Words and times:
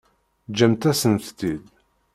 Ǧǧemt-asent-tt-id. 0.51 1.63